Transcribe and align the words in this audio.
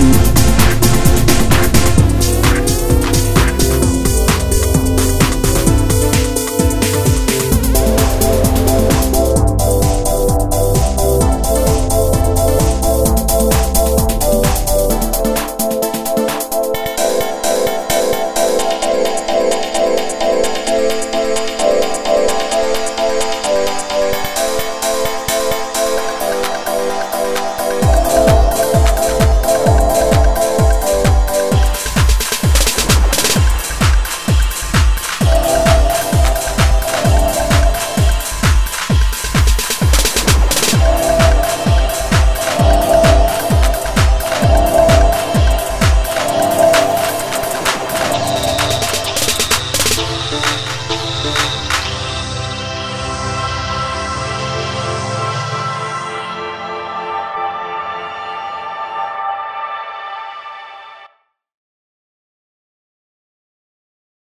One. 0.00 0.29